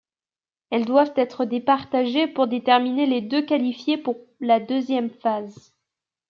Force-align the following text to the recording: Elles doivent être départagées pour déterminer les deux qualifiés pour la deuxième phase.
Elles 0.71 0.85
doivent 0.85 1.13
être 1.15 1.45
départagées 1.45 2.25
pour 2.25 2.47
déterminer 2.47 3.05
les 3.05 3.21
deux 3.21 3.45
qualifiés 3.45 3.99
pour 3.99 4.17
la 4.39 4.59
deuxième 4.59 5.11
phase. 5.11 5.75